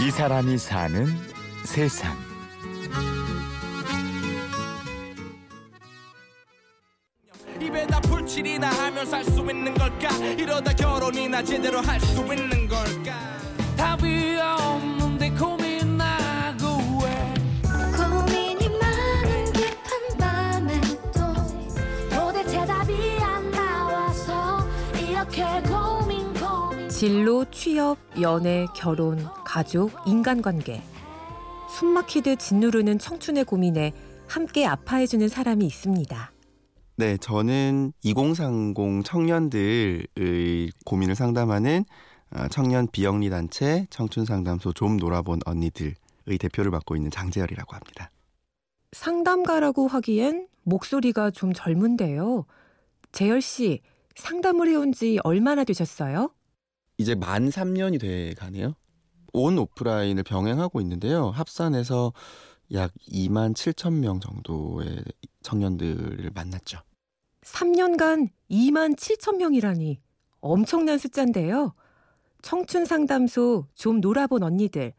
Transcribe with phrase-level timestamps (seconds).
[0.00, 1.06] 이 사람이 사는
[1.64, 2.16] 세상.
[7.60, 10.08] 입에다 풀칠이나 하며 살수 있는 걸까?
[10.16, 13.12] 이러다 결혼이나 제대로 할 수 있는 걸까?
[13.76, 16.66] 답이 없는데 고민하고
[17.02, 17.34] 왜?
[17.96, 21.34] 고민이 많은 깊은 밤에도
[22.10, 25.42] 도대체 답이 안 나와서 이렇게
[26.98, 30.82] 진로, 취업, 연애, 결혼, 가족, 인간관계.
[31.70, 33.92] 숨 막히듯 짓누르는 청춘의 고민에
[34.26, 36.32] 함께 아파해주는 사람이 있습니다.
[36.96, 41.84] 네, 저는 2030 청년들의 고민을 상담하는
[42.30, 45.94] 아, 청년 비영리 단체 청춘 상담소 좀 놀아본 언니들의
[46.40, 48.10] 대표를 맡고 있는 장재열이라고 합니다.
[48.90, 52.44] 상담가라고 하기엔 목소리가 좀 젊은데요.
[53.12, 53.82] 재열 씨,
[54.16, 56.32] 상담을 해온 지 얼마나 되셨어요?
[56.98, 58.74] 이제 만 3년이 돼 가네요.
[59.32, 61.30] 온 오프라인을 병행하고 있는데요.
[61.30, 62.12] 합산해서
[62.72, 65.02] 약 2만 7천 명 정도의
[65.42, 66.80] 청년들을 만났죠.
[67.42, 70.00] 3년간 2만 7천 명이라니
[70.40, 71.72] 엄청난 숫자인데요.
[72.42, 74.92] 청춘 상담소 좀 놀아본 언니들.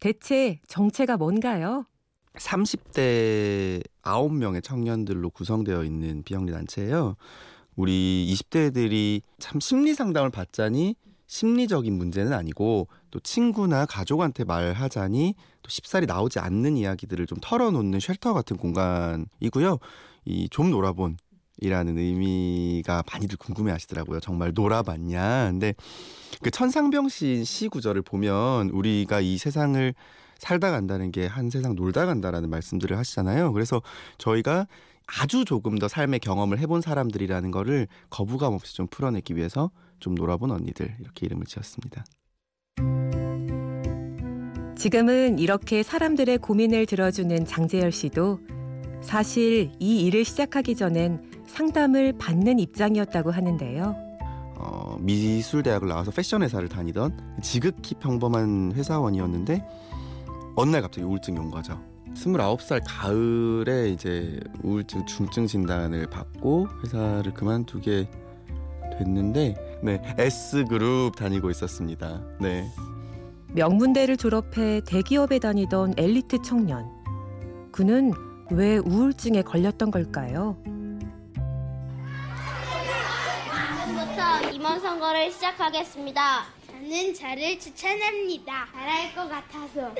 [0.00, 1.86] 대체 정체가 뭔가요?
[2.34, 7.16] 30대 9명의 청년들로 구성되어 있는 비영리 단체예요.
[7.76, 16.06] 우리 20대들이 참 심리 상담을 받자니 심리적인 문제는 아니고 또 친구나 가족한테 말하자니 또 쉽사리
[16.06, 19.78] 나오지 않는 이야기들을 좀 털어놓는 쉘터 같은 공간이고요.
[20.26, 21.16] 이 좀 놀아본
[21.58, 24.20] 이라는 의미가 많이들 궁금해 하시더라고요.
[24.20, 25.50] 정말 놀아봤냐.
[25.50, 25.74] 근데
[26.42, 29.94] 그 천상병 시, 시 구절을 보면 우리가 이 세상을
[30.38, 33.52] 살다 간다는 게 한 세상 놀다 간다라는 말씀들을 하시잖아요.
[33.52, 33.80] 그래서
[34.18, 34.66] 저희가
[35.06, 40.50] 아주 조금 더 삶의 경험을 해본 사람들이라는 거를 거부감 없이 좀 풀어내기 위해서 좀 놀아본
[40.50, 42.04] 언니들 이렇게 이름을 지었습니다.
[44.76, 48.40] 지금은 이렇게 사람들의 고민을 들어주는 장재열 씨도
[49.02, 53.94] 사실 이 일을 시작하기 전엔 상담을 받는 입장이었다고 하는데요.
[54.56, 59.62] 어, 미술대학을 나와서 패션 회사를 다니던 지극히 평범한 회사원이었는데
[60.56, 61.80] 어느 날 갑자기 우울증이 온 거죠.
[62.14, 68.08] 29살 가을에 이제 우울증 중증 진단을 받고 회사를 그만두게
[68.98, 72.22] 됐는데 네, S그룹 다니고 있었습니다.
[72.40, 72.64] 네.
[73.52, 76.88] 명문대를 졸업해 대기업에 다니던 엘리트 청년.
[77.70, 78.12] 그는
[78.50, 80.56] 왜 우울증에 걸렸던 걸까요?
[84.64, 86.44] 임원 선거를 시작하겠습니다.
[86.68, 88.66] 저는 저를 추천합니다.
[88.72, 89.94] 잘할 것 같아서.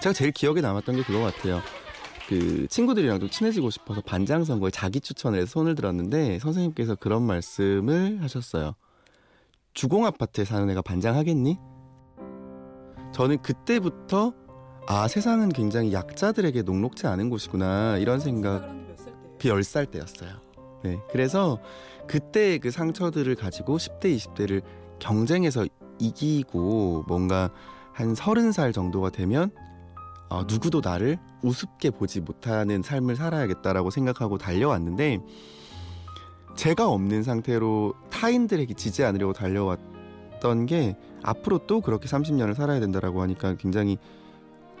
[0.00, 1.60] 제가 제일 기억에 남았던 게 그거 같아요.
[2.28, 8.22] 그 친구들이랑 좀 친해지고 싶어서 반장 선거에 자기 추천을 해서 손을 들었는데 선생님께서 그런 말씀을
[8.22, 8.76] 하셨어요.
[9.74, 11.58] 주공 아파트에 사는 애가 반장하겠니?
[13.12, 14.34] 저는 그때부터
[14.86, 18.70] 아 세상은 굉장히 약자들에게 녹록지 않은 곳이구나 이런 생각
[19.40, 20.47] 그 10살 때였어요.
[20.82, 20.98] 네.
[21.10, 21.58] 그래서
[22.06, 24.62] 그때 그 상처들을 가지고 10대 20대를
[24.98, 25.66] 경쟁해서
[25.98, 27.50] 이기고 뭔가
[27.92, 29.50] 한 30살 정도가 되면
[30.28, 35.20] 어, 누구도 나를 우습게 보지 못하는 삶을 살아야겠다라고 생각하고 달려왔는데
[36.54, 43.54] 제가 없는 상태로 타인들에게 지지 않으려고 달려왔던 게 앞으로 또 그렇게 30년을 살아야 된다라고 하니까
[43.56, 43.96] 굉장히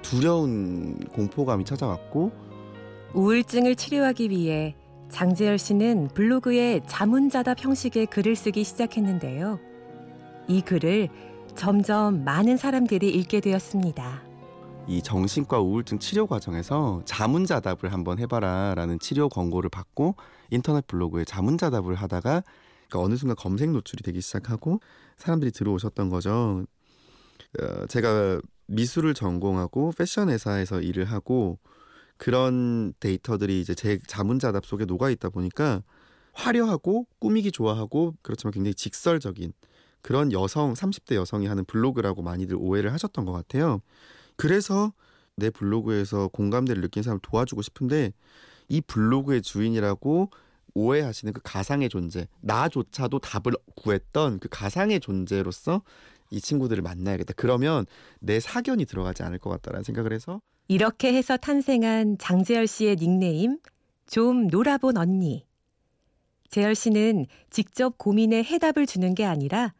[0.02, 2.32] 두려운 공포감이 찾아왔고
[3.14, 4.76] 우울증을 치료하기 위해
[5.10, 9.58] 장재열 씨는 블로그에 자문자답 형식의 글을 쓰기 시작했는데요.
[10.48, 11.08] 이 글을
[11.54, 14.22] 점점 많은 사람들이 읽게 되었습니다.
[14.86, 20.14] 이 정신과 우울증 치료 과정에서 자문자답을 한번 해봐라라는 치료 권고를 받고
[20.50, 22.42] 인터넷 블로그에 자문자답을 하다가
[22.88, 24.80] 그러니까 어느 순간 검색 노출이 되기 시작하고
[25.16, 26.64] 사람들이 들어오셨던 거죠.
[27.60, 31.58] 어, 제가 미술을 전공하고 패션 회사에서 일을 하고
[32.18, 35.82] 그런 데이터들이 이제 제 자문자답 속에 녹아 있다 보니까
[36.32, 39.52] 화려하고 꾸미기 좋아하고 그렇지만 굉장히 직설적인
[40.02, 43.80] 그런 여성 30대 여성이 하는 블로그라고 많이들 오해를 하셨던 것 같아요.
[44.36, 44.92] 그래서
[45.36, 48.12] 내 블로그에서 공감대를 느낀 사람을 도와주고 싶은데
[48.68, 50.30] 이 블로그의 주인이라고
[50.74, 55.82] 오해하시는 그 가상의 존재 나조차도 답을 구했던 그 가상의 존재로서
[56.30, 57.34] 이 친구들을 만나야겠다.
[57.36, 57.86] 그러면
[58.20, 63.58] 내 사견이 들어가지 않을 것 같다라는 생각을 해서 이렇게 해서 탄생한 장재열 씨의 닉네임
[64.06, 65.46] 좀 놀아본 언니.
[66.50, 69.72] 재열 씨는 직접 고민에 해답을 주는 게 아니라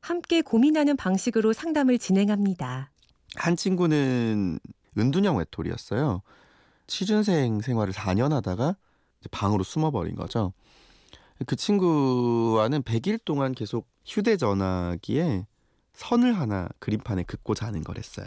[0.00, 2.90] 함께 고민하는 방식으로 상담을 진행합니다.
[3.36, 4.58] 한 친구는
[4.98, 6.20] 은둔형 외톨이였어요.
[6.86, 8.76] 취준생 생활을 4년 하다가
[9.30, 10.52] 방으로 숨어버린 거죠.
[11.46, 15.46] 그 친구와는 100일 동안 계속 휴대전화기에
[15.94, 18.26] 선을 하나 그림판에 긋고 자는 거랬어요.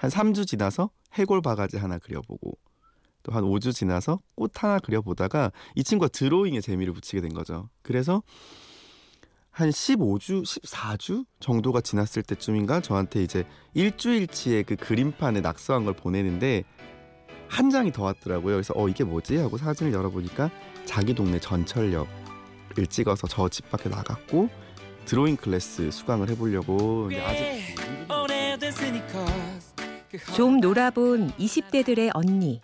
[0.00, 2.56] 한 3주 지나서 해골 바가지 하나 그려보고
[3.22, 7.68] 또 한 5주 지나서 꽃 하나 그려보다가 이 친구가 드로잉에 재미를 붙이게 된 거죠.
[7.82, 8.22] 그래서
[9.50, 13.44] 한 15주, 14주 정도가 지났을 때쯤인가 저한테 이제
[13.74, 16.64] 일주일치의 그 그림판에 낙서한 걸 보내는데
[17.48, 18.54] 한 장이 더 왔더라고요.
[18.54, 20.50] 그래서 어 이게 뭐지 하고 사진을 열어보니까
[20.86, 24.48] 자기 동네 전철역을 찍어서 저 집 밖에 나갔고
[25.04, 27.99] 드로잉 클래스 수강을 해보려고 이제 아직
[30.34, 32.60] 좀 놀아본 20대들의 언니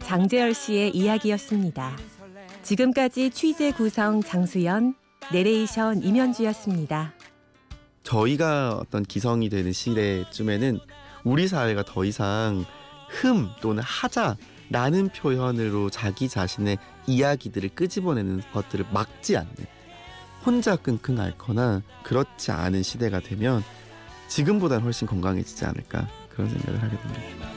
[0.00, 1.96] 장재열 씨의 이야기였습니다.
[2.62, 4.94] 지금까지 취재 구성 장수연,
[5.32, 7.12] 내레이션 임현주였습니다.
[8.02, 10.80] 저희가 어떤 기성이 되는 시대쯤에는
[11.24, 12.64] 우리 사회가 더 이상
[13.08, 19.54] 흠 또는 하자라는 표현으로 자기 자신의 이야기들을 끄집어내는 것들을 막지 않는
[20.44, 23.62] 혼자 끙끙 앓거나 그렇지 않은 시대가 되면
[24.26, 27.51] 지금보다는 훨씬 건강해지지 않을까 그런 생각을 하게 됩니다.